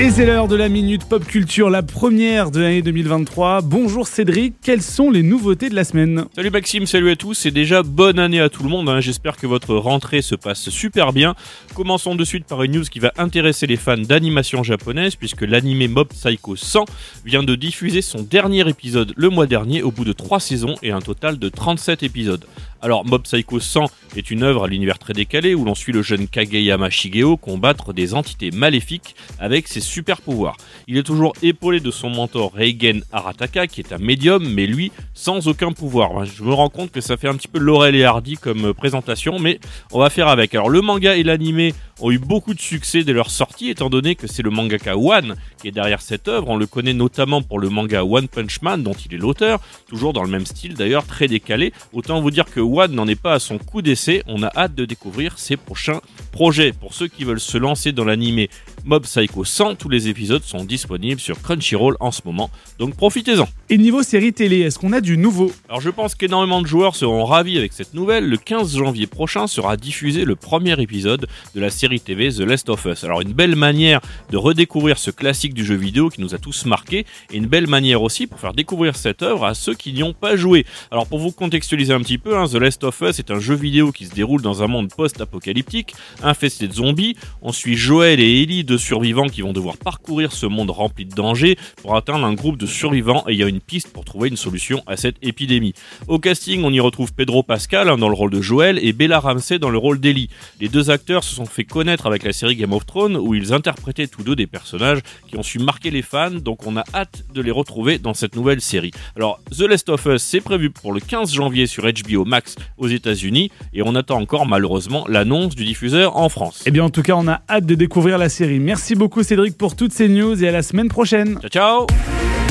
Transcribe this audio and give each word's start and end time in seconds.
Et 0.00 0.10
c'est 0.10 0.26
l'heure 0.26 0.48
de 0.48 0.56
la 0.56 0.68
Minute 0.68 1.04
Pop 1.04 1.24
Culture, 1.24 1.70
la 1.70 1.84
première 1.84 2.50
de 2.50 2.58
l'année 2.58 2.82
2023. 2.82 3.62
Bonjour 3.62 4.08
Cédric, 4.08 4.54
quelles 4.60 4.82
sont 4.82 5.08
les 5.08 5.22
nouveautés 5.22 5.68
de 5.68 5.76
la 5.76 5.84
semaine 5.84 6.24
Salut 6.34 6.50
Maxime, 6.50 6.84
salut 6.84 7.12
à 7.12 7.16
tous, 7.16 7.46
et 7.46 7.52
déjà 7.52 7.84
bonne 7.84 8.18
année 8.18 8.40
à 8.40 8.48
tout 8.48 8.64
le 8.64 8.68
monde, 8.68 8.88
hein. 8.88 8.98
j'espère 8.98 9.36
que 9.36 9.46
votre 9.46 9.76
rentrée 9.76 10.20
se 10.20 10.34
passe 10.34 10.68
super 10.68 11.12
bien. 11.12 11.36
Commençons 11.76 12.16
de 12.16 12.24
suite 12.24 12.44
par 12.44 12.64
une 12.64 12.72
news 12.72 12.82
qui 12.82 12.98
va 12.98 13.12
intéresser 13.18 13.68
les 13.68 13.76
fans 13.76 13.96
d'animation 13.96 14.64
japonaise, 14.64 15.14
puisque 15.14 15.42
l'anime 15.42 15.88
Mob 15.92 16.08
Psycho 16.08 16.56
100 16.56 16.86
vient 17.24 17.44
de 17.44 17.54
diffuser 17.54 18.02
son 18.02 18.22
dernier 18.22 18.68
épisode 18.68 19.12
le 19.16 19.28
mois 19.28 19.46
dernier 19.46 19.84
au 19.84 19.92
bout 19.92 20.04
de 20.04 20.12
3 20.12 20.40
saisons 20.40 20.74
et 20.82 20.90
un 20.90 21.00
total 21.00 21.38
de 21.38 21.48
37 21.48 22.02
épisodes. 22.02 22.44
Alors 22.82 23.06
Mob 23.06 23.22
Psycho 23.22 23.60
100 23.60 23.86
est 24.18 24.30
une 24.30 24.42
œuvre 24.42 24.64
à 24.64 24.68
l'univers 24.68 24.98
très 24.98 25.12
décalé 25.12 25.54
où 25.54 25.64
l'on 25.64 25.74
suit 25.74 25.92
le 25.92 26.02
jeune 26.02 26.28
Kageyama 26.28 26.90
Shigeo 26.90 27.36
combattre 27.36 27.92
des 27.92 28.14
entités 28.14 28.50
maléfiques 28.50 29.14
avec 29.38 29.68
ses 29.68 29.80
super 29.80 30.20
pouvoirs. 30.20 30.56
Il 30.86 30.96
est 30.96 31.02
toujours 31.02 31.32
épaulé 31.42 31.80
de 31.80 31.90
son 31.90 32.10
mentor 32.10 32.52
Reigen 32.54 33.02
Arataka 33.12 33.66
qui 33.66 33.80
est 33.80 33.92
un 33.92 33.98
médium 33.98 34.46
mais 34.48 34.66
lui 34.66 34.92
sans 35.14 35.48
aucun 35.48 35.72
pouvoir. 35.72 36.24
Je 36.24 36.42
me 36.42 36.52
rends 36.52 36.68
compte 36.68 36.90
que 36.90 37.00
ça 37.00 37.16
fait 37.16 37.28
un 37.28 37.34
petit 37.34 37.48
peu 37.48 37.58
Laurel 37.58 37.94
et 37.94 38.04
Hardy 38.04 38.36
comme 38.36 38.66
euh, 38.66 38.72
présentation 38.74 39.38
mais 39.38 39.60
on 39.92 39.98
va 39.98 40.10
faire 40.10 40.28
avec. 40.28 40.54
Alors 40.54 40.70
le 40.70 40.80
manga 40.80 41.16
et 41.16 41.22
l'anime 41.22 41.72
ont 42.00 42.10
eu 42.10 42.18
beaucoup 42.18 42.54
de 42.54 42.60
succès 42.60 43.04
dès 43.04 43.12
leur 43.12 43.30
sortie 43.30 43.70
étant 43.70 43.90
donné 43.90 44.14
que 44.14 44.26
c'est 44.26 44.42
le 44.42 44.50
mangaka 44.50 44.96
One 44.96 45.36
qui 45.64 45.68
est 45.68 45.72
derrière 45.72 46.02
cette 46.02 46.28
œuvre. 46.28 46.50
On 46.50 46.58
le 46.58 46.66
connaît 46.66 46.92
notamment 46.92 47.40
pour 47.40 47.58
le 47.58 47.70
manga 47.70 48.04
One 48.04 48.28
Punch 48.28 48.60
Man 48.60 48.82
dont 48.82 48.92
il 48.92 49.14
est 49.14 49.18
l'auteur, 49.18 49.60
toujours 49.88 50.12
dans 50.12 50.22
le 50.22 50.28
même 50.28 50.44
style 50.44 50.74
d'ailleurs, 50.74 51.06
très 51.06 51.26
décalé. 51.26 51.72
Autant 51.94 52.20
vous 52.20 52.30
dire 52.30 52.44
que 52.44 52.60
One 52.60 52.92
n'en 52.92 53.08
est 53.08 53.18
pas 53.18 53.32
à 53.32 53.38
son 53.38 53.56
coup 53.56 53.80
d'essai, 53.80 54.22
on 54.26 54.42
a 54.42 54.50
hâte 54.54 54.74
de 54.74 54.84
découvrir 54.84 55.38
ses 55.38 55.56
prochains 55.56 56.02
projets. 56.34 56.72
Pour 56.72 56.94
ceux 56.94 57.06
qui 57.06 57.22
veulent 57.22 57.38
se 57.38 57.56
lancer 57.56 57.92
dans 57.92 58.04
l'anime 58.04 58.48
Mob 58.84 59.04
Psycho 59.04 59.44
100, 59.44 59.76
tous 59.76 59.88
les 59.88 60.08
épisodes 60.08 60.42
sont 60.42 60.64
disponibles 60.64 61.20
sur 61.20 61.40
Crunchyroll 61.40 61.96
en 62.00 62.10
ce 62.10 62.22
moment, 62.24 62.50
donc 62.80 62.96
profitez-en. 62.96 63.48
Et 63.70 63.78
niveau 63.78 64.02
série 64.02 64.32
télé, 64.32 64.60
est-ce 64.60 64.78
qu'on 64.78 64.92
a 64.92 65.00
du 65.00 65.16
nouveau? 65.16 65.52
Alors 65.68 65.80
je 65.80 65.90
pense 65.90 66.16
qu'énormément 66.16 66.60
de 66.60 66.66
joueurs 66.66 66.96
seront 66.96 67.24
ravis 67.24 67.56
avec 67.56 67.72
cette 67.72 67.94
nouvelle. 67.94 68.28
Le 68.28 68.36
15 68.36 68.76
janvier 68.76 69.06
prochain 69.06 69.46
sera 69.46 69.76
diffusé 69.76 70.24
le 70.24 70.34
premier 70.34 70.78
épisode 70.82 71.28
de 71.54 71.60
la 71.60 71.70
série 71.70 72.00
TV 72.00 72.30
The 72.30 72.40
Last 72.40 72.68
of 72.68 72.84
Us. 72.84 73.04
Alors 73.04 73.20
une 73.20 73.32
belle 73.32 73.54
manière 73.54 74.00
de 74.30 74.36
redécouvrir 74.36 74.98
ce 74.98 75.12
classique 75.12 75.54
du 75.54 75.64
jeu 75.64 75.76
vidéo 75.76 76.08
qui 76.08 76.20
nous 76.20 76.34
a 76.34 76.38
tous 76.38 76.66
marqués 76.66 77.06
et 77.30 77.36
une 77.36 77.46
belle 77.46 77.68
manière 77.68 78.02
aussi 78.02 78.26
pour 78.26 78.40
faire 78.40 78.54
découvrir 78.54 78.96
cette 78.96 79.22
œuvre 79.22 79.44
à 79.44 79.54
ceux 79.54 79.74
qui 79.74 79.92
n'y 79.92 80.02
ont 80.02 80.14
pas 80.14 80.34
joué. 80.34 80.66
Alors 80.90 81.06
pour 81.06 81.20
vous 81.20 81.30
contextualiser 81.30 81.92
un 81.92 82.00
petit 82.00 82.18
peu, 82.18 82.36
hein, 82.36 82.48
The 82.48 82.56
Last 82.56 82.82
of 82.82 83.00
Us 83.02 83.20
est 83.20 83.30
un 83.30 83.38
jeu 83.38 83.54
vidéo 83.54 83.92
qui 83.92 84.06
se 84.06 84.14
déroule 84.14 84.42
dans 84.42 84.64
un 84.64 84.66
monde 84.66 84.90
post-apocalyptique 84.94 85.94
infesté 86.24 86.68
de 86.68 86.72
zombies. 86.72 87.16
On 87.42 87.52
suit 87.52 87.76
Joel 87.76 88.20
et 88.20 88.42
Ellie, 88.42 88.64
deux 88.64 88.78
survivants 88.78 89.28
qui 89.28 89.42
vont 89.42 89.52
devoir 89.52 89.76
parcourir 89.76 90.32
ce 90.32 90.46
monde 90.46 90.70
rempli 90.70 91.04
de 91.04 91.14
dangers 91.14 91.56
pour 91.82 91.96
atteindre 91.96 92.24
un 92.24 92.34
groupe 92.34 92.58
de 92.58 92.66
survivants 92.66 93.24
ayant 93.28 93.46
une 93.46 93.60
piste 93.60 93.92
pour 93.92 94.04
trouver 94.04 94.28
une 94.28 94.36
solution 94.36 94.82
à 94.86 94.96
cette 94.96 95.16
épidémie. 95.22 95.74
Au 96.08 96.18
casting, 96.18 96.62
on 96.64 96.72
y 96.72 96.80
retrouve 96.80 97.12
Pedro 97.12 97.42
Pascal 97.42 97.88
hein, 97.88 97.98
dans 97.98 98.08
le 98.08 98.14
rôle 98.14 98.30
de 98.30 98.40
Joel 98.40 98.78
et 98.84 98.92
Bella 98.92 99.20
Ramsey 99.20 99.58
dans 99.58 99.70
le 99.70 99.78
rôle 99.78 100.00
d'Ellie. 100.00 100.28
Les 100.60 100.68
deux 100.68 100.90
acteurs 100.90 101.24
se 101.24 101.34
sont 101.34 101.46
fait 101.46 101.64
connaître 101.64 102.06
avec 102.06 102.22
la 102.24 102.32
série 102.32 102.56
Game 102.56 102.72
of 102.72 102.86
Thrones 102.86 103.16
où 103.16 103.34
ils 103.34 103.52
interprétaient 103.52 104.06
tous 104.06 104.22
deux 104.22 104.36
des 104.36 104.46
personnages 104.46 105.00
qui 105.28 105.36
ont 105.36 105.42
su 105.42 105.58
marquer 105.58 105.90
les 105.90 106.02
fans, 106.02 106.30
donc 106.30 106.66
on 106.66 106.76
a 106.76 106.84
hâte 106.94 107.24
de 107.32 107.40
les 107.40 107.50
retrouver 107.50 107.98
dans 107.98 108.14
cette 108.14 108.36
nouvelle 108.36 108.60
série. 108.60 108.92
Alors 109.16 109.40
The 109.50 109.62
Last 109.62 109.88
of 109.88 110.06
Us, 110.06 110.22
c'est 110.22 110.40
prévu 110.40 110.70
pour 110.70 110.92
le 110.92 111.00
15 111.00 111.32
janvier 111.32 111.66
sur 111.66 111.84
HBO 111.84 112.24
Max 112.24 112.56
aux 112.78 112.88
États-Unis 112.88 113.50
et 113.72 113.82
on 113.82 113.94
attend 113.94 114.20
encore 114.20 114.46
malheureusement 114.46 115.06
l'annonce 115.08 115.54
du 115.54 115.64
diffuseur 115.64 116.13
en 116.14 116.28
France. 116.28 116.62
Eh 116.66 116.70
bien 116.70 116.84
en 116.84 116.90
tout 116.90 117.02
cas, 117.02 117.14
on 117.16 117.28
a 117.28 117.40
hâte 117.48 117.66
de 117.66 117.74
découvrir 117.74 118.18
la 118.18 118.28
série. 118.28 118.60
Merci 118.60 118.94
beaucoup 118.94 119.22
Cédric 119.22 119.56
pour 119.56 119.76
toutes 119.76 119.92
ces 119.92 120.08
news 120.08 120.42
et 120.42 120.48
à 120.48 120.52
la 120.52 120.62
semaine 120.62 120.88
prochaine. 120.88 121.38
Ciao 121.40 121.48
ciao 121.50 121.86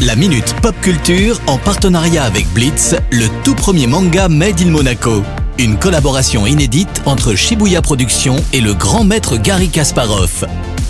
La 0.06 0.16
Minute 0.16 0.56
Pop 0.62 0.76
Culture 0.82 1.40
en 1.48 1.58
partenariat 1.58 2.24
avec 2.24 2.46
Blitz, 2.54 2.96
le 3.12 3.28
tout 3.44 3.56
premier 3.56 3.88
manga 3.88 4.28
Made 4.28 4.62
in 4.62 4.70
Monaco. 4.70 5.24
Une 5.60 5.78
collaboration 5.78 6.48
inédite 6.48 7.02
entre 7.06 7.36
Shibuya 7.36 7.82
Productions 7.82 8.38
et 8.54 8.62
le 8.62 8.74
grand 8.74 9.04
maître 9.04 9.38
Gary 9.38 9.70
Kasparov. 9.70 10.46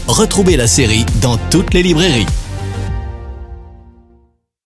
Retrouvez 0.08 0.58
la 0.58 0.68
série 0.68 1.06
dans 1.22 1.38
toutes 1.50 1.74
les 1.74 1.84
librairies. 1.84 2.26